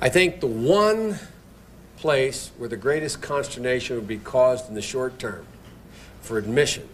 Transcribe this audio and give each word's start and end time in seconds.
I 0.00 0.08
think 0.08 0.38
the 0.38 0.46
one 0.46 1.18
place 1.96 2.52
where 2.56 2.68
the 2.68 2.76
greatest 2.76 3.20
consternation 3.20 3.96
would 3.96 4.06
be 4.06 4.18
caused 4.18 4.68
in 4.68 4.76
the 4.76 4.82
short 4.82 5.18
term 5.18 5.44
for 6.20 6.38
admission 6.38 6.88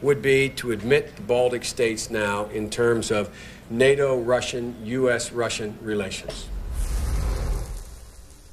would 0.00 0.22
be 0.22 0.48
to 0.48 0.72
admit 0.72 1.16
the 1.16 1.22
Baltic 1.22 1.66
states 1.66 2.08
now 2.08 2.46
in 2.46 2.70
terms 2.70 3.10
of 3.10 3.28
NATO 3.68 4.18
Russian, 4.18 4.74
US 4.84 5.32
Russian 5.32 5.76
relations. 5.82 6.48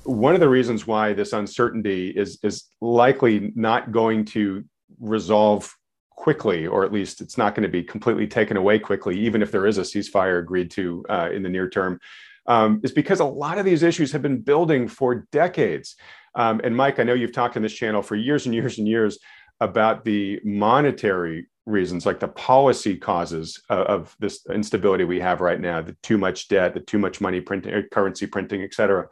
One 0.04 0.34
of 0.34 0.42
the 0.42 0.50
reasons 0.50 0.86
why 0.86 1.14
this 1.14 1.32
uncertainty 1.32 2.10
is, 2.10 2.40
is 2.44 2.66
likely 2.82 3.54
not 3.56 3.94
going 3.94 4.26
to 4.26 4.66
resolve 5.00 5.74
quickly, 6.10 6.68
or 6.68 6.84
at 6.84 6.92
least 6.92 7.22
it's 7.22 7.38
not 7.38 7.56
going 7.56 7.64
to 7.64 7.70
be 7.70 7.84
completely 7.84 8.28
taken 8.28 8.58
away 8.58 8.80
quickly, 8.80 9.18
even 9.18 9.42
if 9.42 9.50
there 9.50 9.66
is 9.66 9.78
a 9.78 9.82
ceasefire 9.82 10.40
agreed 10.40 10.70
to 10.72 11.06
uh, 11.10 11.30
in 11.32 11.42
the 11.42 11.50
near 11.50 11.70
term, 11.70 12.02
um, 12.48 12.82
is 12.84 12.92
because 12.92 13.20
a 13.20 13.26
lot 13.26 13.58
of 13.58 13.66
these 13.66 13.84
issues 13.84 14.12
have 14.12 14.22
been 14.22 14.42
building 14.42 14.88
for 14.88 15.28
decades. 15.32 15.96
Um, 16.36 16.62
and 16.64 16.76
Mike, 16.76 17.00
I 17.00 17.04
know 17.04 17.14
you've 17.14 17.34
talked 17.34 17.58
on 17.58 17.64
this 17.64 17.74
channel 17.74 18.02
for 18.02 18.16
years 18.16 18.46
and 18.46 18.56
years 18.56 18.78
and 18.78 18.88
years 18.88 19.20
about 19.60 20.06
the 20.06 20.40
monetary 20.44 21.48
reasons, 21.66 22.06
like 22.06 22.20
the 22.20 22.28
policy 22.28 22.98
causes 22.98 23.62
of, 23.70 23.86
of 23.88 24.16
this 24.20 24.46
instability 24.54 25.04
we 25.04 25.20
have 25.20 25.42
right 25.42 25.60
now, 25.60 25.82
the 25.82 25.96
too 26.02 26.18
much 26.18 26.48
debt, 26.48 26.74
the 26.74 26.80
too 26.80 26.98
much 26.98 27.22
money 27.22 27.42
printing, 27.42 27.84
currency 27.92 28.26
printing, 28.26 28.64
et 28.64 28.74
cetera. 28.74 29.08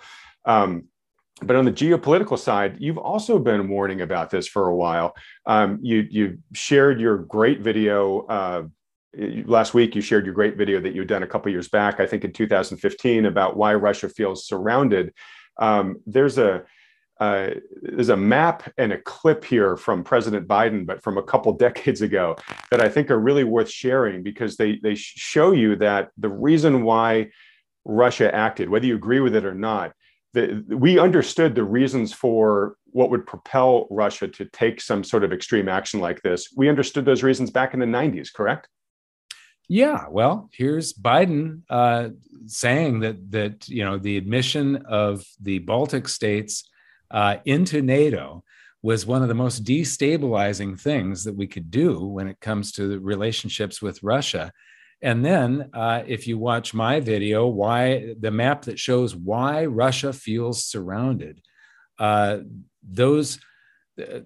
Um, 0.46 0.86
but 1.42 1.56
on 1.56 1.66
the 1.66 1.72
geopolitical 1.72 2.38
side, 2.38 2.78
you've 2.80 2.98
also 2.98 3.40
been 3.40 3.70
warning 3.70 4.02
about 4.02 4.30
this 4.30 4.48
for 4.48 4.68
a 4.68 4.76
while. 4.76 5.16
Um, 5.46 5.80
you 5.82 6.06
you 6.10 6.40
shared 6.54 7.00
your 7.00 7.18
great 7.20 7.62
video 7.62 8.26
uh, 8.26 8.64
last 9.16 9.74
week. 9.74 9.96
You 9.96 10.02
shared 10.02 10.26
your 10.26 10.34
great 10.34 10.58
video 10.58 10.80
that 10.80 10.94
you'd 10.94 11.08
done 11.08 11.24
a 11.24 11.28
couple 11.28 11.52
years 11.52 11.68
back, 11.68 12.00
I 12.00 12.06
think 12.06 12.24
in 12.24 12.32
2015, 12.32 13.26
about 13.26 13.58
why 13.58 13.74
Russia 13.76 14.10
feels 14.10 14.48
surrounded. 14.48 15.14
Um, 15.58 15.98
there's 16.06 16.38
a 16.38 16.64
uh, 17.20 17.50
there's 17.82 18.08
a 18.08 18.16
map 18.16 18.72
and 18.78 18.94
a 18.94 19.02
clip 19.02 19.44
here 19.44 19.76
from 19.76 20.06
President 20.06 20.48
Biden, 20.48 20.86
but 20.86 21.04
from 21.04 21.18
a 21.18 21.24
couple 21.24 21.52
decades 21.58 22.02
ago, 22.02 22.38
that 22.72 22.82
I 22.82 22.88
think 22.88 23.12
are 23.12 23.20
really 23.20 23.44
worth 23.44 23.70
sharing 23.70 24.24
because 24.24 24.56
they 24.56 24.80
they 24.82 24.96
show 24.96 25.52
you 25.52 25.76
that 25.78 26.10
the 26.18 26.30
reason 26.30 26.84
why 26.84 27.32
Russia 27.86 28.34
acted, 28.34 28.70
whether 28.70 28.86
you 28.86 28.96
agree 28.96 29.20
with 29.20 29.36
it 29.36 29.46
or 29.46 29.54
not, 29.54 29.94
the, 30.34 30.64
we 30.70 31.00
understood 31.00 31.56
the 31.56 31.64
reasons 31.64 32.14
for 32.14 32.76
what 32.86 33.10
would 33.10 33.26
propel 33.26 33.88
Russia 33.90 34.28
to 34.28 34.46
take 34.46 34.80
some 34.80 35.04
sort 35.04 35.24
of 35.24 35.34
extreme 35.34 35.68
action 35.68 36.00
like 36.00 36.22
this. 36.22 36.54
We 36.56 36.70
understood 36.70 37.06
those 37.06 37.24
reasons 37.24 37.52
back 37.52 37.74
in 37.74 37.80
the 37.80 37.86
90s, 37.86 38.32
correct? 38.34 38.68
Yeah, 39.72 40.06
well, 40.10 40.50
here's 40.52 40.94
Biden 40.94 41.62
uh, 41.70 42.10
saying 42.48 43.02
that 43.02 43.32
that 43.32 43.70
you 43.70 43.86
know 43.86 44.00
the 44.00 44.18
admission 44.18 44.78
of 44.88 45.24
the 45.40 45.60
Baltic 45.60 46.08
states 46.08 46.64
uh, 47.12 47.38
into 47.46 47.84
NATO 47.84 48.44
was 48.82 49.06
one 49.06 49.22
of 49.22 49.28
the 49.28 49.36
most 49.36 49.64
destabilizing 49.64 50.80
things 50.80 51.24
that 51.26 51.36
we 51.36 51.46
could 51.46 51.70
do 51.70 52.04
when 52.04 52.28
it 52.28 52.40
comes 52.40 52.72
to 52.72 53.00
relationships 53.00 53.80
with 53.82 54.02
Russia. 54.02 54.52
And 55.04 55.24
then, 55.24 55.70
uh, 55.74 56.02
if 56.08 56.28
you 56.28 56.38
watch 56.40 56.74
my 56.74 57.00
video, 57.00 57.46
why 57.48 58.16
the 58.20 58.32
map 58.32 58.64
that 58.64 58.80
shows 58.80 59.16
why 59.16 59.66
Russia 59.66 60.12
feels 60.14 60.66
surrounded, 60.66 61.42
uh, 62.00 62.40
those 62.82 63.40
uh, 64.02 64.22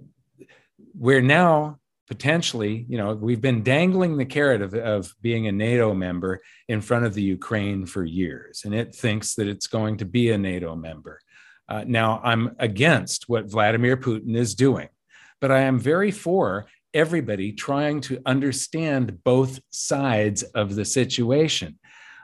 we're 0.98 1.22
now 1.22 1.80
potentially, 2.14 2.86
you 2.88 2.96
know, 2.96 3.16
we've 3.16 3.42
been 3.42 3.64
dangling 3.64 4.18
the 4.18 4.26
carrot 4.26 4.62
of, 4.62 4.76
of 4.76 5.12
being 5.24 5.48
a 5.48 5.52
NATO 5.52 5.96
member 5.96 6.44
in 6.68 6.80
front 6.80 7.06
of 7.06 7.16
the 7.16 7.24
Ukraine 7.24 7.88
for 7.88 8.04
years, 8.04 8.62
and 8.66 8.76
it 8.76 8.94
thinks 8.94 9.34
that 9.34 9.48
it's 9.48 9.66
going 9.66 9.98
to 9.98 10.06
be 10.06 10.30
a 10.30 10.38
NATO 10.38 10.76
member. 10.76 11.20
Uh, 11.68 11.84
now, 11.88 12.22
I'm 12.24 12.56
against 12.60 13.28
what 13.28 13.50
Vladimir 13.50 13.98
Putin 13.98 14.36
is 14.36 14.54
doing, 14.54 14.90
but 15.42 15.50
I 15.50 15.62
am 15.62 15.80
very 15.80 16.12
for 16.12 16.68
everybody 16.94 17.52
trying 17.52 18.00
to 18.02 18.22
understand 18.28 19.24
both 19.24 19.60
sides 19.72 20.44
of 20.44 20.76
the 20.76 20.86
situation. 20.86 21.80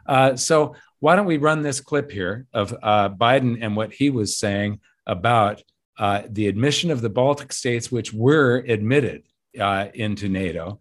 Uh, 0.06 0.36
so, 0.36 0.76
why 1.00 1.16
don't 1.16 1.26
we 1.26 1.38
run 1.38 1.64
this 1.64 1.82
clip 1.82 2.12
here 2.12 2.46
of 2.54 2.76
uh, 2.84 3.10
Biden 3.10 3.58
and 3.60 3.76
what 3.76 3.92
he 3.92 4.12
was 4.12 4.38
saying 4.38 4.82
about 5.08 5.64
uh, 5.98 6.22
the 6.30 6.48
admission 6.48 6.92
of 6.92 7.02
the 7.02 7.10
Baltic 7.10 7.52
states, 7.52 7.92
which 7.92 8.14
were 8.14 8.64
admitted 8.68 9.24
uh, 9.60 9.88
into 9.94 10.30
NATO. 10.30 10.80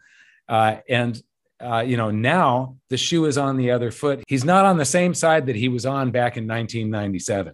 Uh, 0.49 0.77
and 0.89 1.23
uh, 1.61 1.81
you 1.81 1.97
know, 1.97 2.11
now 2.11 2.77
the 2.89 2.97
shoe 2.97 3.25
is 3.25 3.37
on 3.37 3.57
the 3.57 3.71
other 3.71 3.91
foot. 3.91 4.23
He's 4.29 4.45
not 4.45 4.65
on 4.65 4.77
the 4.77 4.85
same 4.85 5.13
side 5.13 5.47
that 5.47 5.57
he 5.57 5.69
was 5.69 5.85
on 5.85 6.11
back 6.11 6.37
in 6.37 6.47
1997. 6.47 7.53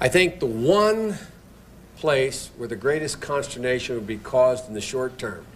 I 0.00 0.08
think 0.08 0.40
the 0.40 0.46
one 0.46 1.16
place 1.96 2.50
where 2.56 2.68
the 2.68 2.76
greatest 2.76 3.20
consternation 3.20 3.94
would 3.94 4.06
be 4.06 4.18
caused 4.18 4.68
in 4.68 4.74
the 4.74 4.80
short 4.80 5.18
term 5.18 5.46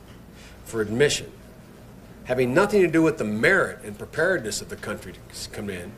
for 0.65 0.81
admission, 0.81 1.31
having 2.25 2.55
nothing 2.55 2.83
to 2.83 2.89
do 2.89 3.03
with 3.03 3.19
the 3.19 3.25
merit 3.25 3.81
and 3.85 3.99
preparedness 3.99 4.63
of 4.63 4.69
the 4.69 4.77
country 4.77 5.13
to 5.13 5.51
come 5.51 5.69
in, 5.69 5.93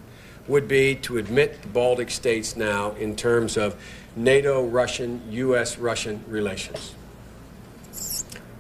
would 0.49 0.67
be 0.67 0.95
to 0.97 1.19
admit 1.19 1.61
the 1.63 1.69
Baltic 1.69 2.11
states 2.11 2.57
now 2.57 2.93
in 2.93 3.15
terms 3.15 3.57
of 3.57 3.77
NATO 4.17 4.65
Russian, 4.65 5.23
US 5.31 5.77
Russian 5.77 6.25
relations. 6.27 6.95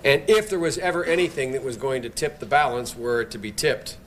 And 0.04 0.22
if 0.28 0.48
there 0.48 0.58
was 0.58 0.78
ever 0.78 1.04
anything 1.04 1.52
that 1.52 1.62
was 1.62 1.76
going 1.76 2.02
to 2.02 2.08
tip 2.08 2.38
the 2.38 2.46
balance, 2.46 2.96
were 2.96 3.20
it 3.20 3.30
to 3.32 3.38
be 3.38 3.52
tipped 3.52 3.98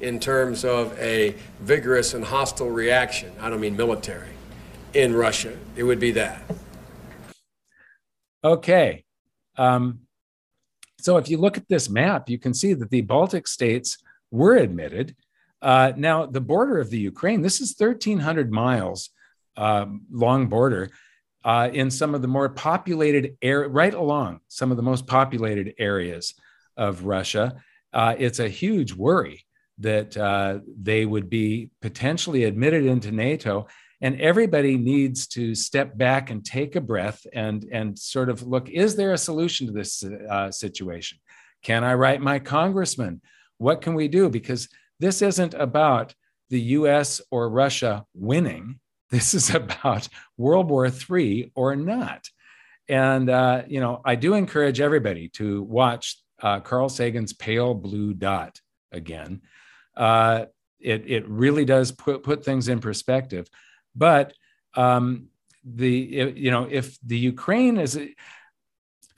in 0.00 0.18
terms 0.18 0.64
of 0.64 0.98
a 0.98 1.34
vigorous 1.60 2.14
and 2.14 2.24
hostile 2.24 2.70
reaction, 2.70 3.32
I 3.40 3.50
don't 3.50 3.60
mean 3.60 3.76
military, 3.76 4.30
in 4.94 5.14
Russia, 5.14 5.56
it 5.76 5.84
would 5.84 6.00
be 6.00 6.10
that. 6.12 6.42
Okay. 8.42 9.04
Um, 9.56 10.00
so 10.98 11.16
if 11.16 11.28
you 11.28 11.36
look 11.36 11.56
at 11.56 11.68
this 11.68 11.88
map, 11.88 12.28
you 12.28 12.38
can 12.38 12.54
see 12.54 12.74
that 12.74 12.90
the 12.90 13.02
Baltic 13.02 13.46
states 13.46 13.98
were 14.30 14.56
admitted. 14.56 15.14
Uh, 15.62 15.92
now, 15.96 16.26
the 16.26 16.40
border 16.40 16.78
of 16.78 16.90
the 16.90 16.98
Ukraine, 16.98 17.42
this 17.42 17.60
is 17.60 17.74
1,300 17.78 18.50
miles 18.50 19.10
uh, 19.56 19.86
long 20.10 20.48
border 20.48 20.90
uh, 21.44 21.70
in 21.72 21.90
some 21.90 22.14
of 22.14 22.22
the 22.22 22.28
more 22.28 22.48
populated 22.48 23.36
air, 23.42 23.68
right 23.68 23.94
along 23.94 24.40
some 24.48 24.70
of 24.70 24.76
the 24.76 24.82
most 24.82 25.06
populated 25.06 25.74
areas 25.78 26.34
of 26.76 27.04
Russia. 27.04 27.56
Uh, 27.92 28.14
it's 28.18 28.38
a 28.38 28.48
huge 28.48 28.92
worry 28.92 29.44
that 29.78 30.16
uh, 30.16 30.58
they 30.80 31.06
would 31.06 31.30
be 31.30 31.70
potentially 31.80 32.44
admitted 32.44 32.84
into 32.84 33.10
NATO. 33.10 33.66
And 34.02 34.20
everybody 34.20 34.76
needs 34.76 35.26
to 35.28 35.54
step 35.54 35.96
back 35.96 36.30
and 36.30 36.44
take 36.44 36.76
a 36.76 36.80
breath 36.80 37.26
and, 37.32 37.66
and 37.70 37.98
sort 37.98 38.30
of 38.30 38.42
look 38.42 38.68
is 38.70 38.96
there 38.96 39.12
a 39.12 39.18
solution 39.18 39.66
to 39.66 39.72
this 39.72 40.02
uh, 40.02 40.50
situation? 40.50 41.18
Can 41.62 41.84
I 41.84 41.94
write 41.94 42.22
my 42.22 42.38
congressman? 42.38 43.20
What 43.58 43.82
can 43.82 43.94
we 43.94 44.08
do? 44.08 44.30
Because 44.30 44.68
this 45.00 45.20
isn't 45.20 45.54
about 45.54 46.14
the 46.48 46.60
US 46.60 47.20
or 47.30 47.50
Russia 47.50 48.04
winning. 48.14 48.80
This 49.10 49.34
is 49.34 49.52
about 49.54 50.08
World 50.36 50.68
War 50.68 50.88
III 50.88 51.52
or 51.54 51.74
not. 51.76 52.28
And, 52.88 53.28
uh, 53.28 53.62
you 53.68 53.80
know, 53.80 54.00
I 54.04 54.14
do 54.14 54.34
encourage 54.34 54.80
everybody 54.80 55.28
to 55.30 55.62
watch 55.62 56.16
uh, 56.42 56.60
Carl 56.60 56.88
Sagan's 56.88 57.32
Pale 57.32 57.74
Blue 57.74 58.14
Dot 58.14 58.60
again. 58.90 59.42
Uh, 59.96 60.46
it, 60.80 61.04
it 61.06 61.28
really 61.28 61.64
does 61.64 61.92
put, 61.92 62.22
put 62.22 62.44
things 62.44 62.68
in 62.68 62.80
perspective. 62.80 63.48
But 63.94 64.32
um, 64.74 65.28
the, 65.64 66.32
you 66.36 66.50
know, 66.50 66.66
if 66.70 66.98
the 67.04 67.18
Ukraine 67.18 67.78
is, 67.78 67.98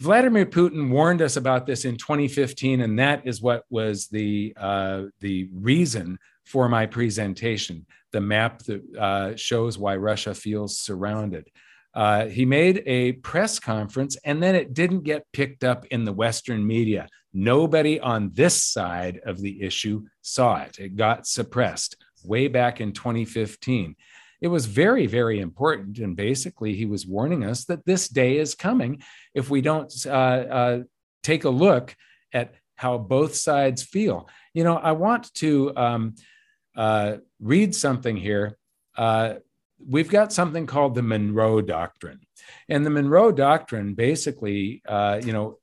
Vladimir 0.00 0.47
Putin 0.47 0.91
warned 0.91 1.22
us 1.22 1.36
about 1.36 1.64
this 1.64 1.84
in 1.84 1.97
2015, 1.97 2.81
and 2.81 2.98
that 2.98 3.26
is 3.26 3.41
what 3.41 3.64
was 3.70 4.08
the 4.08 4.52
uh, 4.56 5.04
the 5.20 5.48
reason 5.54 6.19
for 6.44 6.69
my 6.69 6.86
presentation, 6.86 7.86
the 8.12 8.21
map 8.21 8.62
that 8.65 8.83
uh, 8.97 9.37
shows 9.37 9.78
why 9.78 9.97
Russia 9.97 10.35
feels 10.35 10.79
surrounded. 10.79 11.49
Uh, 11.94 12.26
he 12.26 12.47
made 12.47 12.82
a 12.87 13.12
press 13.12 13.59
conference 13.59 14.17
and 14.25 14.43
then 14.43 14.55
it 14.55 14.73
didn't 14.73 15.03
get 15.03 15.26
picked 15.32 15.62
up 15.62 15.85
in 15.87 16.05
the 16.05 16.12
Western 16.12 16.67
media. 16.67 17.06
Nobody 17.35 18.00
on 18.00 18.31
this 18.32 18.62
side 18.62 19.20
of 19.26 19.41
the 19.41 19.62
issue 19.62 20.05
saw 20.23 20.62
it. 20.62 20.79
It 20.79 20.97
got 20.97 21.26
suppressed 21.26 21.97
way 22.25 22.49
back 22.49 22.81
in 22.81 22.93
2015. 22.93 23.94
It 24.41 24.49
was 24.49 24.67
very, 24.67 25.06
very 25.06 25.38
important. 25.41 25.99
And 25.99 26.17
basically, 26.17 26.75
he 26.75 26.87
was 26.87 27.06
warning 27.06 27.44
us 27.44 27.65
that 27.67 27.85
this 27.85 28.08
day 28.08 28.38
is 28.38 28.55
coming 28.55 29.03
if 29.35 29.50
we 29.50 29.61
don't 29.61 29.93
uh, 30.06 30.11
uh 30.11 30.82
take 31.23 31.44
a 31.44 31.50
look 31.50 31.94
at 32.32 32.55
how 32.76 32.99
both 32.99 33.35
sides 33.35 33.82
feel. 33.82 34.29
You 34.55 34.65
know, 34.65 34.76
I 34.76 34.93
want 34.93 35.32
to 35.35 35.76
um, 35.76 36.15
uh, 36.76 37.19
read 37.43 37.75
something 37.75 38.17
here. 38.17 38.56
Uh, 38.97 39.35
we've 39.87 40.09
got 40.09 40.33
something 40.33 40.67
called 40.67 40.94
the 40.94 41.03
Monroe 41.03 41.61
Doctrine. 41.61 42.21
And 42.69 42.87
the 42.87 42.91
Monroe 42.91 43.33
Doctrine 43.33 43.94
basically, 43.94 44.83
uh, 44.87 45.21
you 45.23 45.33
know, 45.33 45.59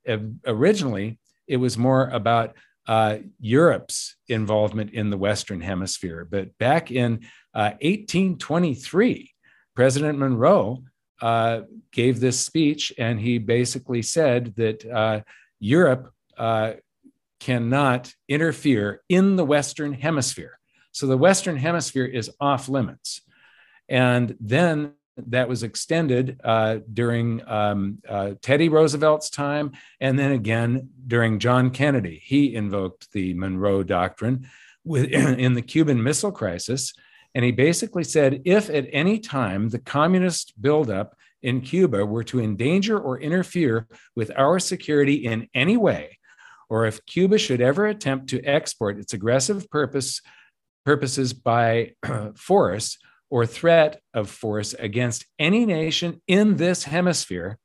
originally 0.46 1.20
it 1.48 1.58
was 1.58 1.78
more 1.78 2.10
about 2.10 2.56
uh, 2.88 3.20
Europe's 3.40 4.16
involvement 4.28 4.92
in 4.92 5.10
the 5.10 5.18
Western 5.18 5.62
Hemisphere. 5.62 6.28
But 6.30 6.58
back 6.58 6.92
in 6.92 7.22
uh, 7.54 7.78
1823, 7.82 9.32
President 9.76 10.20
Monroe 10.20 10.84
uh, 11.22 11.62
gave 11.92 12.20
this 12.20 12.40
speech, 12.40 12.94
and 12.98 13.20
he 13.20 13.38
basically 13.38 14.02
said 14.02 14.56
that 14.56 14.86
uh, 14.86 15.22
Europe 15.60 16.12
uh, 16.38 16.74
cannot 17.40 18.14
interfere 18.28 19.02
in 19.10 19.36
the 19.36 19.46
Western 19.46 19.94
Hemisphere. 19.94 20.59
So 20.92 21.08
the 21.08 21.18
Western 21.18 21.58
Hemisphere 21.58 22.06
is 22.06 22.32
off 22.40 22.70
limits. 22.70 23.22
And 23.88 24.36
then 24.40 24.94
that 25.28 25.50
was 25.50 25.64
extended 25.64 26.40
uh, 26.44 26.80
during 26.92 27.48
um, 27.48 28.00
uh, 28.08 28.32
Teddy 28.42 28.70
Roosevelt's 28.70 29.30
time, 29.30 29.72
and 30.00 30.18
then 30.18 30.32
again 30.32 30.90
during 31.08 31.40
John 31.40 31.72
Kennedy. 31.72 32.22
He 32.24 32.56
invoked 32.56 33.12
the 33.12 33.34
Monroe 33.34 33.84
Doctrine 33.84 34.48
with, 34.84 35.06
in 35.12 35.54
the 35.54 35.62
Cuban 35.62 36.02
Missile 36.02 36.32
Crisis. 36.32 36.94
And 37.36 37.46
he 37.46 37.52
basically 37.52 38.04
said 38.04 38.42
if 38.46 38.70
at 38.70 38.88
any 38.92 39.20
time 39.20 39.70
the 39.70 39.80
communist 39.80 40.60
buildup 40.60 41.16
in 41.42 41.62
Cuba 41.62 42.06
were 42.06 42.24
to 42.26 42.40
endanger 42.40 43.00
or 43.00 43.20
interfere 43.20 43.88
with 44.16 44.32
our 44.36 44.60
security 44.60 45.26
in 45.26 45.48
any 45.54 45.78
way, 45.78 46.18
or 46.70 46.86
if 46.86 47.06
Cuba 47.06 47.38
should 47.38 47.62
ever 47.62 47.86
attempt 47.86 48.30
to 48.30 48.44
export 48.44 49.00
its 49.00 49.14
aggressive 49.14 49.70
purpose, 49.70 50.22
purposes 50.90 51.34
by 51.34 51.92
force, 52.36 52.98
or 53.30 53.46
threat 53.46 54.02
of 54.16 54.28
force 54.28 54.74
against 54.74 55.24
any 55.38 55.64
nation 55.64 56.20
in 56.28 56.58
this 56.58 56.84
hemisphere 56.84 57.60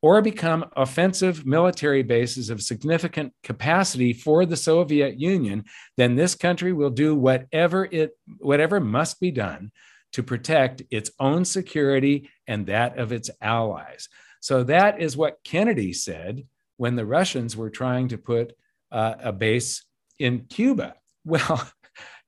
or 0.00 0.22
become 0.22 0.64
offensive 0.74 1.44
military 1.44 2.02
bases 2.02 2.48
of 2.48 2.62
significant 2.62 3.34
capacity 3.42 4.14
for 4.14 4.46
the 4.46 4.56
Soviet 4.56 5.20
Union, 5.20 5.62
then 5.98 6.16
this 6.16 6.34
country 6.34 6.72
will 6.72 6.88
do 6.88 7.14
whatever 7.14 7.84
it 7.84 8.16
whatever 8.38 8.80
must 8.80 9.20
be 9.20 9.30
done 9.30 9.70
to 10.12 10.22
protect 10.22 10.82
its 10.90 11.10
own 11.20 11.44
security 11.44 12.30
and 12.46 12.64
that 12.64 12.98
of 12.98 13.12
its 13.12 13.28
allies. 13.42 14.08
So 14.40 14.64
that 14.64 15.02
is 15.02 15.18
what 15.18 15.44
Kennedy 15.44 15.92
said 15.92 16.46
when 16.78 16.96
the 16.96 17.04
Russians 17.04 17.58
were 17.58 17.68
trying 17.68 18.08
to 18.08 18.16
put 18.16 18.54
uh, 18.90 19.16
a 19.20 19.32
base 19.34 19.84
in 20.18 20.46
Cuba. 20.46 20.94
Well, 21.26 21.66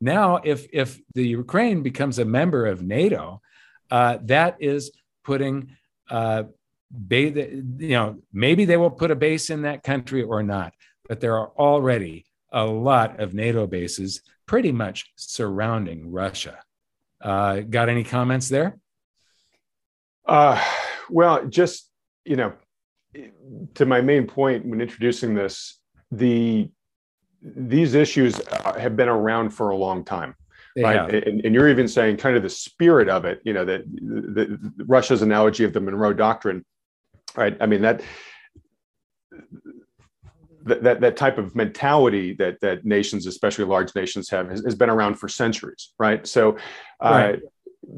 now, 0.01 0.41
if 0.45 0.67
if 0.73 1.01
the 1.15 1.27
Ukraine 1.27 1.83
becomes 1.83 2.19
a 2.19 2.25
member 2.25 2.67
of 2.67 2.83
NATO, 2.83 3.41
uh, 3.91 4.19
that 4.23 4.57
is 4.61 4.91
putting 5.25 5.77
uh, 6.11 6.45
you 7.11 7.65
know 7.79 8.17
maybe 8.33 8.65
they 8.65 8.77
will 8.77 8.91
put 8.91 9.11
a 9.11 9.17
base 9.17 9.51
in 9.51 9.63
that 9.63 9.83
country 9.83 10.23
or 10.23 10.43
not, 10.43 10.75
but 11.09 11.21
there 11.21 11.39
are 11.39 11.49
already 11.57 12.27
a 12.53 12.65
lot 12.65 13.21
of 13.21 13.35
NATO 13.35 13.67
bases 13.67 14.21
pretty 14.47 14.73
much 14.73 15.13
surrounding 15.17 16.13
Russia. 16.13 16.59
Uh, 17.21 17.61
got 17.61 17.89
any 17.89 18.05
comments 18.05 18.49
there? 18.49 18.79
Uh, 20.27 20.63
well, 21.09 21.47
just 21.47 21.91
you 22.25 22.37
know, 22.37 22.53
to 23.75 23.87
my 23.87 24.01
main 24.01 24.27
point 24.27 24.67
when 24.67 24.81
introducing 24.81 25.35
this, 25.35 25.81
the 26.11 26.71
these 27.43 27.95
issues 27.95 28.41
uh, 28.41 28.79
have 28.79 28.97
been 28.97 29.09
around 29.09 29.51
for 29.51 29.71
a 29.71 29.77
long 29.77 30.05
time. 30.05 30.35
They 30.75 30.83
right. 30.83 31.15
And, 31.15 31.45
and, 31.45 31.55
you're 31.55 31.69
even 31.69 31.89
saying 31.89 32.19
kind 32.19 32.37
of 32.37 32.43
the 32.43 32.51
spirit 32.51 33.09
of 33.09 33.25
it, 33.25 33.41
you 33.45 33.55
know, 33.55 33.65
that 33.65 33.85
the, 33.95 34.59
the, 34.77 34.85
Russia's 34.85 35.23
analogy 35.23 35.65
of 35.65 35.73
the 35.73 35.81
Monroe 35.81 36.13
Doctrine, 36.13 36.67
right? 37.35 37.57
I 37.61 37.67
mean, 37.67 37.81
that, 37.81 38.03
that, 40.65 41.01
that 41.01 41.17
type 41.17 41.39
of 41.39 41.55
mentality 41.57 42.35
that, 42.35 42.61
that 42.61 42.85
nations, 42.85 43.27
especially 43.27 43.65
large 43.65 43.95
nations 43.95 44.29
have 44.29 44.51
has, 44.51 44.65
has 44.65 44.75
been 44.75 44.91
around 44.91 45.15
for 45.15 45.29
centuries. 45.29 45.95
Right. 45.99 46.27
So, 46.27 46.59
uh, 47.01 47.35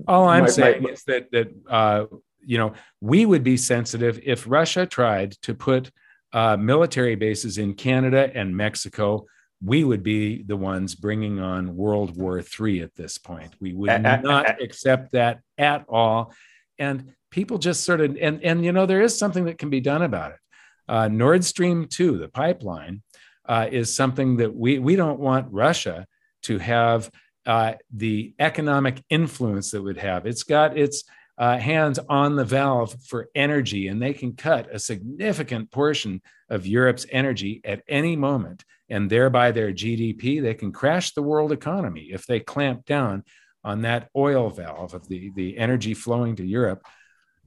all 0.07 0.29
I'm 0.29 0.45
my, 0.45 0.49
saying 0.49 0.83
my, 0.83 0.91
is 0.91 1.03
that, 1.05 1.31
that, 1.33 1.49
uh, 1.69 2.05
you 2.45 2.59
know, 2.59 2.75
we 3.01 3.27
would 3.27 3.43
be 3.43 3.57
sensitive 3.57 4.21
if 4.23 4.45
Russia 4.47 4.87
tried 4.87 5.33
to 5.43 5.55
put 5.55 5.91
uh, 6.33 6.57
military 6.57 7.15
bases 7.15 7.59
in 7.59 7.75
Canada 7.75 8.31
and 8.35 8.57
Mexico, 8.57 9.27
we 9.63 9.83
would 9.83 10.03
be 10.03 10.43
the 10.43 10.57
ones 10.57 10.95
bringing 10.95 11.41
on 11.41 11.77
World 11.77 12.17
War 12.17 12.39
III 12.39 12.83
at 12.83 12.95
this 12.95 13.19
point. 13.19 13.55
We 13.61 13.73
would 13.73 14.03
not 14.03 14.63
accept 14.63 15.13
that 15.13 15.41
at 15.57 15.85
all. 15.89 16.33
And 16.79 17.13
people 17.31 17.59
just 17.59 17.85
sort 17.85 18.01
of, 18.01 18.17
and, 18.21 18.43
and 18.45 18.65
you 18.65 18.73
know, 18.73 18.87
there 18.87 19.03
is 19.03 19.19
something 19.19 19.47
that 19.47 19.59
can 19.59 19.71
be 19.71 19.81
done 19.81 20.03
about 20.03 20.33
it. 20.33 20.39
Uh, 20.87 21.09
Nord 21.09 21.45
Stream 21.45 21.87
2, 21.87 22.19
the 22.19 22.29
pipeline, 22.29 23.03
uh, 23.47 23.67
is 23.71 23.95
something 23.95 24.37
that 24.37 24.55
we, 24.55 24.79
we 24.79 24.97
don't 24.97 25.19
want 25.19 25.53
Russia 25.53 26.07
to 26.43 26.59
have 26.59 27.11
uh, 27.47 27.75
the 27.93 28.35
economic 28.39 29.03
influence 29.11 29.71
that 29.73 29.83
would 29.83 29.99
have. 29.99 30.27
It's 30.27 30.45
got 30.45 30.79
its 30.79 31.05
uh, 31.39 31.57
hands 31.57 31.99
on 32.09 32.37
the 32.37 32.45
valve 32.45 32.97
for 33.07 33.29
energy, 33.35 33.89
and 33.89 34.03
they 34.03 34.13
can 34.13 34.35
cut 34.35 34.69
a 34.75 34.79
significant 34.79 35.71
portion 35.71 36.21
of 36.51 36.67
Europe's 36.67 37.07
energy 37.11 37.61
at 37.65 37.83
any 37.89 38.17
moment, 38.17 38.65
and 38.89 39.09
thereby 39.09 39.53
their 39.53 39.73
GDP. 39.73 40.43
They 40.43 40.55
can 40.55 40.73
crash 40.73 41.13
the 41.13 41.23
world 41.23 41.53
economy 41.53 42.09
if 42.11 42.27
they 42.27 42.41
clamp 42.41 42.85
down 42.87 43.23
on 43.63 43.83
that 43.83 44.09
oil 44.17 44.51
valve 44.51 44.95
of 44.95 45.09
the, 45.09 45.31
the 45.37 45.57
energy 45.59 45.95
flowing 45.95 46.37
to 46.37 46.45
Europe. 46.45 46.83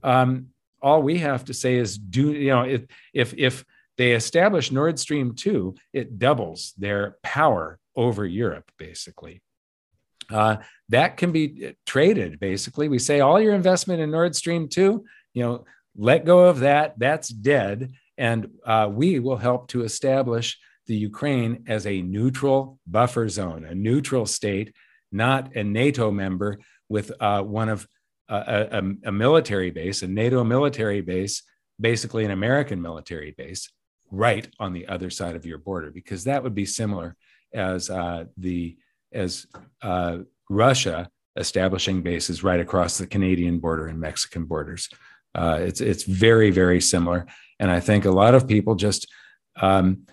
Um, 0.02 0.48
all 0.80 1.02
we 1.02 1.18
have 1.18 1.44
to 1.44 1.54
say 1.54 1.76
is 1.76 1.96
do 1.96 2.32
you 2.32 2.50
know 2.50 2.62
if 2.62 2.86
if 3.14 3.34
if 3.36 3.64
they 3.98 4.12
establish 4.12 4.72
Nord 4.72 4.98
Stream 4.98 5.34
2, 5.34 5.74
it 5.92 6.18
doubles 6.18 6.72
their 6.78 7.18
power 7.22 7.78
over 7.94 8.24
Europe, 8.24 8.70
basically. 8.78 9.42
Uh, 10.32 10.56
that 10.88 11.16
can 11.16 11.32
be 11.32 11.74
traded 11.86 12.40
basically. 12.40 12.88
We 12.88 12.98
say 12.98 13.20
all 13.20 13.40
your 13.40 13.54
investment 13.54 14.00
in 14.00 14.10
Nord 14.10 14.34
Stream 14.34 14.68
2, 14.68 15.04
you 15.34 15.42
know, 15.42 15.64
let 15.96 16.24
go 16.24 16.46
of 16.46 16.60
that. 16.60 16.98
That's 16.98 17.28
dead. 17.28 17.92
And 18.18 18.50
uh, 18.64 18.88
we 18.90 19.18
will 19.18 19.36
help 19.36 19.68
to 19.68 19.84
establish 19.84 20.58
the 20.86 20.96
Ukraine 20.96 21.64
as 21.68 21.86
a 21.86 22.02
neutral 22.02 22.78
buffer 22.86 23.28
zone, 23.28 23.64
a 23.64 23.74
neutral 23.74 24.26
state, 24.26 24.74
not 25.10 25.54
a 25.56 25.62
NATO 25.62 26.10
member 26.10 26.58
with 26.88 27.12
uh, 27.20 27.42
one 27.42 27.68
of 27.68 27.86
uh, 28.28 28.66
a, 28.70 28.82
a, 29.04 29.12
military 29.12 29.70
base, 29.70 30.02
a 30.02 30.08
NATO 30.08 30.42
military 30.42 31.00
base, 31.00 31.42
basically 31.80 32.24
an 32.24 32.30
American 32.30 32.80
military 32.80 33.32
base, 33.32 33.70
right 34.10 34.48
on 34.58 34.72
the 34.72 34.86
other 34.88 35.10
side 35.10 35.36
of 35.36 35.46
your 35.46 35.58
border, 35.58 35.90
because 35.90 36.24
that 36.24 36.42
would 36.42 36.54
be 36.54 36.66
similar 36.66 37.16
as 37.54 37.90
uh, 37.90 38.24
the 38.36 38.76
as 39.12 39.46
uh, 39.82 40.18
Russia 40.48 41.08
establishing 41.36 42.02
bases 42.02 42.44
right 42.44 42.60
across 42.60 42.98
the 42.98 43.06
Canadian 43.06 43.58
border 43.58 43.86
and 43.86 43.98
Mexican 43.98 44.44
borders. 44.44 44.88
Uh, 45.34 45.58
it's 45.60 45.80
it's 45.80 46.04
very 46.04 46.50
very 46.50 46.80
similar, 46.80 47.26
and 47.58 47.70
I 47.70 47.80
think 47.80 48.04
a 48.04 48.10
lot 48.10 48.34
of 48.34 48.46
people 48.46 48.74
just 48.74 49.06
um, 49.56 50.06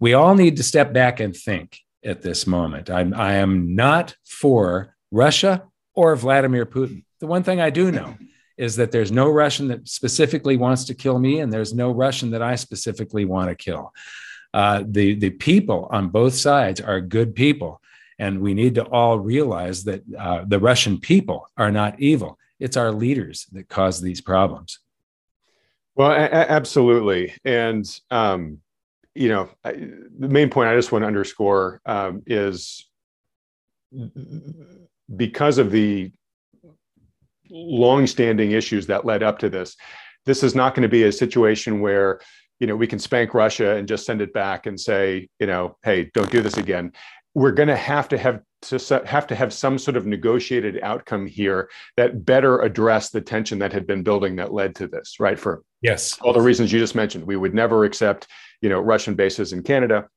we 0.00 0.14
all 0.14 0.34
need 0.34 0.56
to 0.56 0.62
step 0.62 0.92
back 0.92 1.20
and 1.20 1.36
think 1.36 1.78
at 2.04 2.22
this 2.22 2.46
moment. 2.46 2.88
I'm 2.90 3.12
I 3.14 3.34
am 3.34 3.74
not 3.74 4.16
for 4.24 4.96
Russia 5.10 5.64
or 5.94 6.16
Vladimir 6.16 6.64
Putin. 6.64 7.04
The 7.20 7.26
one 7.26 7.42
thing 7.42 7.60
I 7.60 7.70
do 7.70 7.92
know 7.92 8.16
is 8.56 8.76
that 8.76 8.92
there's 8.92 9.12
no 9.12 9.28
Russian 9.28 9.68
that 9.68 9.88
specifically 9.88 10.56
wants 10.56 10.84
to 10.86 10.94
kill 10.94 11.18
me, 11.18 11.40
and 11.40 11.52
there's 11.52 11.74
no 11.74 11.90
Russian 11.90 12.30
that 12.30 12.42
I 12.42 12.54
specifically 12.54 13.24
want 13.24 13.50
to 13.50 13.54
kill. 13.54 13.92
Uh, 14.54 14.84
the 14.86 15.14
the 15.14 15.30
people 15.30 15.88
on 15.90 16.08
both 16.08 16.34
sides 16.34 16.80
are 16.80 17.00
good 17.00 17.34
people, 17.34 17.80
and 18.18 18.40
we 18.40 18.54
need 18.54 18.74
to 18.76 18.84
all 18.84 19.18
realize 19.18 19.84
that 19.84 20.02
uh, 20.18 20.44
the 20.46 20.58
Russian 20.58 20.98
people 20.98 21.48
are 21.56 21.70
not 21.70 22.00
evil. 22.00 22.38
It's 22.60 22.76
our 22.76 22.92
leaders 22.92 23.46
that 23.52 23.68
cause 23.68 24.00
these 24.00 24.20
problems. 24.20 24.78
Well, 25.94 26.12
a- 26.12 26.50
absolutely. 26.50 27.34
And, 27.44 27.84
um, 28.10 28.58
you 29.14 29.28
know, 29.28 29.50
I, 29.64 29.72
the 29.72 30.28
main 30.28 30.48
point 30.48 30.68
I 30.68 30.76
just 30.76 30.92
want 30.92 31.02
to 31.02 31.06
underscore 31.06 31.80
um, 31.84 32.22
is 32.26 32.88
because 35.14 35.58
of 35.58 35.70
the 35.70 36.12
long-standing 37.50 38.52
issues 38.52 38.86
that 38.86 39.04
led 39.04 39.22
up 39.22 39.38
to 39.40 39.50
this, 39.50 39.76
this 40.24 40.42
is 40.42 40.54
not 40.54 40.74
going 40.74 40.82
to 40.82 40.88
be 40.88 41.02
a 41.02 41.12
situation 41.12 41.80
where 41.80 42.20
you 42.60 42.66
know 42.66 42.76
we 42.76 42.86
can 42.86 42.98
spank 42.98 43.34
Russia 43.34 43.76
and 43.76 43.88
just 43.88 44.06
send 44.06 44.22
it 44.22 44.32
back 44.32 44.66
and 44.66 44.80
say, 44.80 45.28
you 45.40 45.46
know, 45.46 45.76
hey, 45.82 46.10
don't 46.14 46.30
do 46.30 46.40
this 46.40 46.56
again 46.56 46.92
we're 47.34 47.52
going 47.52 47.68
to 47.68 47.76
have 47.76 48.08
to 48.08 48.18
have 48.18 48.42
to 48.62 49.02
have 49.04 49.26
to 49.26 49.34
have 49.34 49.52
some 49.52 49.76
sort 49.78 49.96
of 49.96 50.06
negotiated 50.06 50.78
outcome 50.82 51.26
here 51.26 51.68
that 51.96 52.24
better 52.24 52.60
address 52.60 53.10
the 53.10 53.20
tension 53.20 53.58
that 53.58 53.72
had 53.72 53.86
been 53.86 54.02
building 54.02 54.36
that 54.36 54.52
led 54.52 54.74
to 54.76 54.86
this 54.86 55.18
right? 55.18 55.38
For 55.38 55.62
yes. 55.80 56.18
all 56.20 56.32
the 56.32 56.40
reasons 56.40 56.72
you 56.72 56.78
just 56.78 56.94
mentioned. 56.94 57.24
We 57.24 57.36
would 57.36 57.54
never 57.54 57.84
accept 57.84 58.28
you 58.60 58.68
know 58.68 58.80
russian 58.80 59.14
bases 59.14 59.52
in 59.52 59.62
canada. 59.62 60.08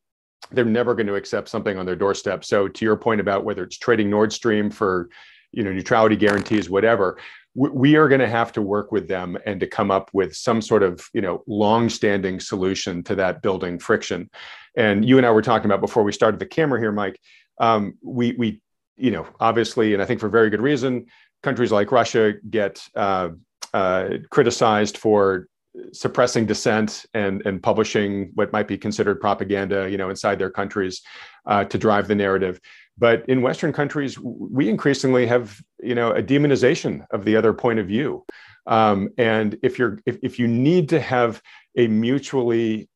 They're 0.52 0.64
never 0.64 0.94
going 0.94 1.08
to 1.08 1.16
accept 1.16 1.48
something 1.48 1.76
on 1.76 1.86
their 1.86 1.96
doorstep. 1.96 2.44
So 2.44 2.68
to 2.68 2.84
your 2.84 2.96
point 2.96 3.20
about 3.20 3.44
whether 3.44 3.64
it's 3.64 3.78
trading 3.78 4.10
nord 4.10 4.32
stream 4.32 4.70
for 4.70 5.08
you 5.52 5.64
know 5.64 5.72
neutrality 5.72 6.16
guarantees 6.16 6.70
whatever 6.70 7.18
we 7.56 7.96
are 7.96 8.06
going 8.06 8.20
to 8.20 8.28
have 8.28 8.52
to 8.52 8.60
work 8.60 8.92
with 8.92 9.08
them 9.08 9.38
and 9.46 9.58
to 9.60 9.66
come 9.66 9.90
up 9.90 10.10
with 10.12 10.36
some 10.36 10.60
sort 10.60 10.82
of 10.82 11.08
you 11.14 11.22
know 11.22 11.42
long-standing 11.46 12.38
solution 12.38 13.02
to 13.02 13.14
that 13.14 13.42
building 13.42 13.78
friction 13.78 14.30
and 14.76 15.04
you 15.04 15.16
and 15.16 15.26
i 15.26 15.30
were 15.30 15.42
talking 15.42 15.66
about 15.66 15.80
before 15.80 16.02
we 16.02 16.12
started 16.12 16.38
the 16.38 16.46
camera 16.46 16.78
here 16.78 16.92
mike 16.92 17.18
um, 17.58 17.94
we 18.02 18.32
we 18.32 18.60
you 18.96 19.10
know 19.10 19.26
obviously 19.40 19.94
and 19.94 20.02
i 20.02 20.06
think 20.06 20.20
for 20.20 20.28
very 20.28 20.50
good 20.50 20.60
reason 20.60 21.06
countries 21.42 21.72
like 21.72 21.92
russia 21.92 22.34
get 22.48 22.86
uh, 22.94 23.28
uh, 23.74 24.08
criticized 24.30 24.96
for 24.96 25.48
suppressing 25.92 26.46
dissent 26.46 27.04
and 27.12 27.44
and 27.46 27.62
publishing 27.62 28.30
what 28.34 28.52
might 28.52 28.66
be 28.66 28.78
considered 28.78 29.20
propaganda 29.20 29.90
you 29.90 29.98
know 29.98 30.08
inside 30.08 30.38
their 30.38 30.50
countries 30.50 31.02
uh, 31.46 31.64
to 31.64 31.76
drive 31.76 32.08
the 32.08 32.14
narrative 32.14 32.60
but 32.98 33.28
in 33.28 33.42
Western 33.42 33.72
countries, 33.72 34.18
we 34.18 34.68
increasingly 34.68 35.26
have, 35.26 35.60
you 35.82 35.94
know, 35.94 36.12
a 36.12 36.22
demonization 36.22 37.06
of 37.10 37.24
the 37.24 37.36
other 37.36 37.52
point 37.52 37.78
of 37.78 37.86
view. 37.86 38.24
Um, 38.66 39.10
and 39.18 39.58
if 39.62 39.78
you're, 39.78 39.98
if, 40.06 40.18
if 40.22 40.38
you 40.38 40.48
need 40.48 40.88
to 40.90 41.00
have 41.00 41.42
a 41.76 41.88
mutually 41.88 42.88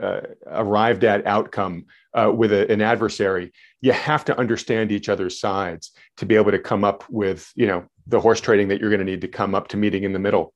uh, 0.00 0.20
arrived 0.46 1.04
at 1.04 1.26
outcome 1.26 1.86
uh, 2.14 2.32
with 2.34 2.52
a, 2.52 2.70
an 2.70 2.80
adversary, 2.80 3.52
you 3.80 3.92
have 3.92 4.24
to 4.24 4.38
understand 4.38 4.92
each 4.92 5.08
other's 5.08 5.38
sides 5.40 5.92
to 6.16 6.26
be 6.26 6.36
able 6.36 6.50
to 6.50 6.58
come 6.58 6.84
up 6.84 7.04
with, 7.08 7.50
you 7.54 7.66
know, 7.66 7.84
the 8.06 8.20
horse 8.20 8.40
trading 8.40 8.68
that 8.68 8.80
you're 8.80 8.90
going 8.90 8.98
to 8.98 9.04
need 9.04 9.20
to 9.20 9.28
come 9.28 9.54
up 9.54 9.68
to 9.68 9.76
meeting 9.76 10.04
in 10.04 10.12
the 10.12 10.18
middle. 10.18 10.52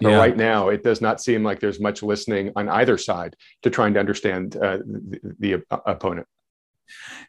But 0.00 0.10
yeah. 0.10 0.18
right 0.18 0.36
now, 0.36 0.68
it 0.68 0.82
does 0.82 1.00
not 1.00 1.20
seem 1.20 1.42
like 1.42 1.60
there's 1.60 1.80
much 1.80 2.02
listening 2.02 2.52
on 2.56 2.68
either 2.68 2.96
side 2.96 3.36
to 3.62 3.70
trying 3.70 3.94
to 3.94 4.00
understand 4.00 4.56
uh, 4.56 4.78
the, 4.78 5.20
the 5.38 5.62
opponent. 5.86 6.26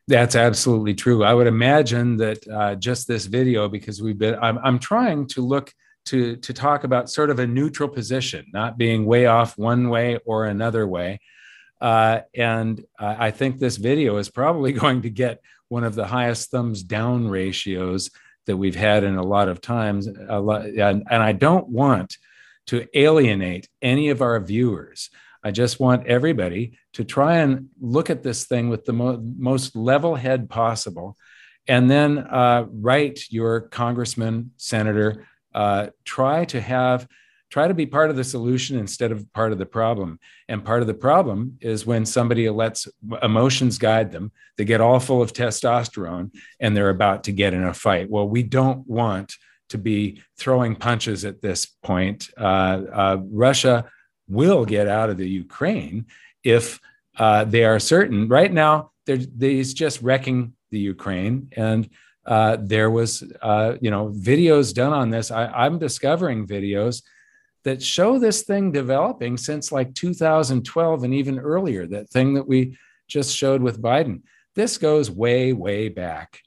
That's 0.07 0.35
absolutely 0.35 0.93
true. 0.93 1.23
I 1.23 1.33
would 1.33 1.47
imagine 1.47 2.17
that 2.17 2.47
uh, 2.47 2.75
just 2.75 3.07
this 3.07 3.25
video, 3.25 3.67
because 3.67 4.01
we've 4.01 4.17
been, 4.17 4.35
I'm, 4.41 4.57
I'm 4.59 4.79
trying 4.79 5.27
to 5.27 5.41
look 5.41 5.73
to 6.05 6.35
to 6.37 6.51
talk 6.51 6.83
about 6.83 7.11
sort 7.11 7.29
of 7.29 7.37
a 7.37 7.45
neutral 7.45 7.87
position, 7.87 8.45
not 8.53 8.75
being 8.75 9.05
way 9.05 9.27
off 9.27 9.55
one 9.55 9.89
way 9.89 10.17
or 10.25 10.45
another 10.45 10.87
way. 10.87 11.19
Uh, 11.81 12.21
and 12.35 12.83
I 12.99 13.31
think 13.31 13.57
this 13.57 13.77
video 13.77 14.17
is 14.17 14.29
probably 14.29 14.71
going 14.83 15.01
to 15.01 15.09
get 15.09 15.41
one 15.67 15.83
of 15.83 15.95
the 15.95 16.07
highest 16.07 16.51
thumbs 16.51 16.83
down 16.83 17.27
ratios 17.27 18.11
that 18.45 18.57
we've 18.57 18.75
had 18.75 19.03
in 19.03 19.15
a 19.15 19.23
lot 19.23 19.49
of 19.49 19.61
times. 19.61 20.07
Lot, 20.07 20.65
and, 20.65 21.03
and 21.09 21.23
I 21.23 21.31
don't 21.31 21.67
want 21.69 22.17
to 22.67 22.87
alienate 22.93 23.67
any 23.81 24.09
of 24.09 24.21
our 24.21 24.39
viewers. 24.39 25.09
I 25.43 25.51
just 25.51 25.79
want 25.79 26.07
everybody 26.07 26.77
to 26.93 27.03
try 27.03 27.37
and 27.37 27.69
look 27.79 28.09
at 28.09 28.21
this 28.21 28.45
thing 28.45 28.69
with 28.69 28.85
the 28.85 28.93
mo- 28.93 29.21
most 29.37 29.75
level 29.75 30.15
head 30.15 30.49
possible. 30.49 31.17
And 31.67 31.89
then 31.89 32.19
uh, 32.19 32.65
write 32.69 33.23
your 33.29 33.61
congressman, 33.61 34.51
senator, 34.57 35.27
uh, 35.53 35.87
try 36.05 36.45
to 36.45 36.61
have, 36.61 37.07
try 37.51 37.67
to 37.67 37.73
be 37.73 37.85
part 37.85 38.09
of 38.09 38.15
the 38.15 38.23
solution 38.23 38.79
instead 38.79 39.11
of 39.11 39.31
part 39.33 39.51
of 39.51 39.57
the 39.57 39.65
problem. 39.65 40.19
And 40.47 40.63
part 40.63 40.81
of 40.81 40.87
the 40.87 40.93
problem 40.93 41.57
is 41.61 41.85
when 41.85 42.05
somebody 42.05 42.49
lets 42.49 42.87
emotions 43.21 43.77
guide 43.77 44.11
them, 44.11 44.31
they 44.57 44.65
get 44.65 44.81
all 44.81 44.99
full 44.99 45.21
of 45.21 45.33
testosterone 45.33 46.31
and 46.59 46.75
they're 46.75 46.89
about 46.89 47.25
to 47.25 47.31
get 47.31 47.53
in 47.53 47.63
a 47.63 47.73
fight. 47.73 48.09
Well, 48.09 48.27
we 48.27 48.41
don't 48.41 48.87
want 48.87 49.35
to 49.69 49.77
be 49.77 50.21
throwing 50.39 50.75
punches 50.75 51.25
at 51.25 51.41
this 51.41 51.65
point. 51.65 52.29
Uh, 52.37 52.81
uh 52.91 53.17
Russia 53.29 53.85
will 54.27 54.65
get 54.65 54.87
out 54.87 55.09
of 55.09 55.17
the 55.17 55.29
Ukraine 55.29 56.05
if 56.43 56.79
uh, 57.17 57.43
they 57.43 57.65
are 57.65 57.79
certain. 57.79 58.27
Right 58.27 58.51
now, 58.51 58.91
they're 59.05 59.17
they's 59.17 59.73
just 59.73 60.01
wrecking 60.01 60.53
the 60.71 60.79
Ukraine, 60.79 61.49
and 61.55 61.89
uh, 62.25 62.57
there 62.59 62.89
was, 62.89 63.23
uh, 63.41 63.75
you 63.81 63.91
know, 63.91 64.09
videos 64.09 64.73
done 64.73 64.93
on 64.93 65.09
this. 65.09 65.31
I, 65.31 65.47
I'm 65.47 65.79
discovering 65.79 66.47
videos 66.47 67.01
that 67.63 67.83
show 67.83 68.17
this 68.17 68.43
thing 68.43 68.71
developing 68.71 69.37
since 69.37 69.71
like 69.71 69.93
2012 69.93 71.03
and 71.03 71.13
even 71.13 71.39
earlier. 71.39 71.85
That 71.85 72.09
thing 72.09 72.33
that 72.35 72.47
we 72.47 72.77
just 73.07 73.35
showed 73.35 73.61
with 73.61 73.81
Biden. 73.81 74.21
This 74.55 74.77
goes 74.77 75.11
way, 75.11 75.53
way 75.53 75.89
back. 75.89 76.41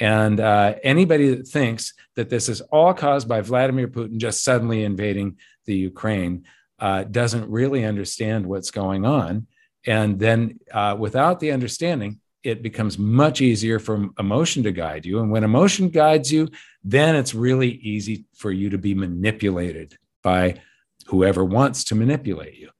And 0.00 0.38
uh, 0.38 0.74
anybody 0.84 1.34
that 1.34 1.48
thinks 1.48 1.92
that 2.16 2.28
this 2.28 2.48
is 2.48 2.60
all 2.60 2.94
caused 2.94 3.28
by 3.28 3.40
Vladimir 3.40 3.88
Putin 3.88 4.18
just 4.18 4.44
suddenly 4.44 4.84
invading 4.84 5.38
the 5.66 5.74
Ukraine 5.74 6.44
uh, 6.78 7.04
doesn't 7.04 7.50
really 7.50 7.84
understand 7.84 8.46
what's 8.46 8.70
going 8.70 9.04
on. 9.04 9.46
And 9.86 10.18
then 10.18 10.60
uh, 10.72 10.96
without 10.98 11.40
the 11.40 11.50
understanding, 11.50 12.20
it 12.44 12.62
becomes 12.62 12.98
much 12.98 13.40
easier 13.40 13.80
for 13.80 14.08
emotion 14.18 14.62
to 14.62 14.72
guide 14.72 15.04
you. 15.04 15.18
And 15.18 15.30
when 15.30 15.42
emotion 15.42 15.88
guides 15.88 16.30
you, 16.30 16.48
then 16.84 17.16
it's 17.16 17.34
really 17.34 17.70
easy 17.70 18.24
for 18.34 18.52
you 18.52 18.70
to 18.70 18.78
be 18.78 18.94
manipulated 18.94 19.98
by 20.28 20.60
whoever 21.06 21.42
wants 21.42 21.84
to 21.84 21.94
manipulate 21.94 22.56
you. 22.62 22.70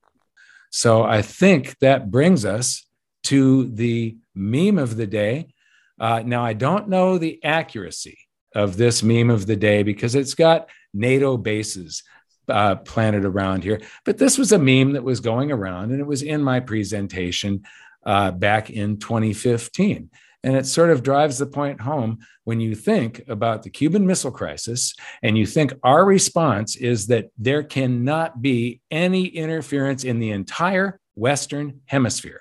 So 0.71 1.03
I 1.03 1.23
think 1.23 1.79
that 1.79 2.11
brings 2.11 2.45
us 2.45 2.85
to 3.25 3.69
the 3.71 4.19
meme 4.35 4.79
of 4.79 4.97
the 4.99 5.07
day. 5.07 5.55
Uh, 5.99 6.23
now, 6.25 6.45
I 6.45 6.53
don't 6.53 6.91
know 6.91 7.17
the 7.17 7.43
accuracy 7.43 8.19
of 8.55 8.77
this 8.77 9.03
meme 9.03 9.31
of 9.31 9.47
the 9.47 9.57
day 9.57 9.83
because 9.83 10.15
it's 10.15 10.35
got 10.35 10.69
NATO 10.93 11.39
bases 11.39 12.03
uh, 12.49 12.77
planted 12.77 13.25
around 13.25 13.65
here. 13.65 13.81
But 14.05 14.19
this 14.19 14.37
was 14.37 14.53
a 14.53 14.59
meme 14.59 14.93
that 14.93 15.05
was 15.11 15.21
going 15.21 15.51
around, 15.51 15.91
and 15.91 16.01
it 16.01 16.07
was 16.07 16.23
in 16.23 16.43
my 16.43 16.61
presentation 16.61 17.63
uh, 18.05 18.31
back 18.31 18.69
in 18.69 18.99
2015. 18.99 20.11
And 20.45 20.57
it 20.57 20.67
sort 20.67 20.91
of 20.91 21.03
drives 21.03 21.39
the 21.39 21.47
point 21.47 21.81
home 21.81 22.19
when 22.45 22.61
you 22.61 22.75
think 22.75 23.23
about 23.29 23.63
the 23.63 23.71
Cuban 23.71 24.07
Missile 24.07 24.31
Crisis 24.31 24.95
and 25.23 25.37
you 25.37 25.47
think 25.47 25.73
our 25.83 26.05
response 26.05 26.77
is 26.77 27.09
that 27.09 27.31
there 27.37 27.63
cannot 27.63 28.41
be 28.41 28.81
any 28.91 29.27
interference 29.27 30.05
in 30.05 30.21
the 30.21 30.31
entire 30.31 31.01
Western 31.17 31.81
Hemisphere. 31.87 32.41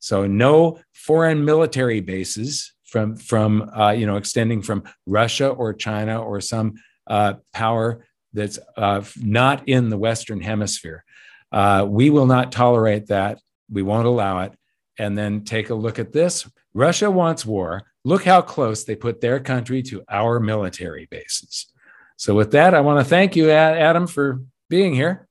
So, 0.00 0.26
no 0.26 0.80
foreign 0.94 1.44
military 1.44 2.00
bases 2.00 2.72
from, 2.84 3.16
from 3.16 3.68
uh, 3.76 3.90
you 3.90 4.06
know, 4.06 4.16
extending 4.16 4.62
from 4.62 4.84
Russia 5.06 5.48
or 5.48 5.74
China 5.74 6.22
or 6.22 6.40
some 6.40 6.74
uh, 7.06 7.34
power 7.52 8.06
that's 8.32 8.58
uh, 8.76 9.02
not 9.20 9.68
in 9.68 9.88
the 9.88 9.98
Western 9.98 10.40
Hemisphere. 10.40 11.04
Uh, 11.50 11.86
we 11.88 12.10
will 12.10 12.26
not 12.26 12.52
tolerate 12.52 13.06
that. 13.08 13.40
We 13.70 13.82
won't 13.82 14.06
allow 14.06 14.40
it. 14.40 14.52
And 14.98 15.16
then 15.16 15.44
take 15.44 15.70
a 15.70 15.74
look 15.74 15.98
at 15.98 16.12
this. 16.12 16.48
Russia 16.74 17.10
wants 17.10 17.44
war. 17.44 17.84
Look 18.04 18.24
how 18.24 18.40
close 18.42 18.84
they 18.84 18.94
put 18.94 19.20
their 19.20 19.40
country 19.40 19.82
to 19.84 20.04
our 20.08 20.40
military 20.40 21.06
bases. 21.10 21.66
So, 22.16 22.34
with 22.34 22.52
that, 22.52 22.74
I 22.74 22.80
want 22.80 23.00
to 23.00 23.04
thank 23.04 23.36
you, 23.36 23.50
Adam, 23.50 24.06
for 24.06 24.42
being 24.68 24.94
here. 24.94 25.28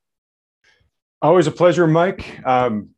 Always 1.22 1.48
a 1.48 1.52
pleasure, 1.52 1.88
Mike. 1.88 2.40
Um, 2.46 2.90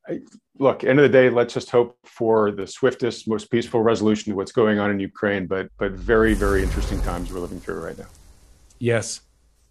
look, 0.59 0.83
end 0.83 0.99
of 0.99 1.03
the 1.03 1.09
day, 1.09 1.29
let's 1.29 1.53
just 1.53 1.69
hope 1.71 1.97
for 2.03 2.51
the 2.51 2.67
swiftest, 2.67 3.27
most 3.27 3.49
peaceful 3.49 3.81
resolution 3.81 4.31
to 4.31 4.35
what's 4.35 4.51
going 4.51 4.77
on 4.77 4.91
in 4.91 4.99
Ukraine. 4.99 5.47
But, 5.47 5.69
but 5.77 5.93
very, 5.93 6.33
very 6.33 6.61
interesting 6.61 7.01
times 7.01 7.31
we're 7.31 7.39
living 7.39 7.59
through 7.59 7.83
right 7.83 7.97
now. 7.97 8.07
Yes. 8.77 9.21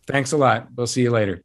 Thanks 0.06 0.32
a 0.32 0.38
lot. 0.38 0.68
We'll 0.74 0.86
see 0.86 1.02
you 1.02 1.10
later. 1.10 1.42